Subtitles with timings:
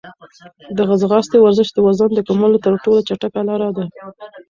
[0.77, 3.85] د ځغاستې ورزش د وزن د کمولو تر ټولو چټکه لاره ده.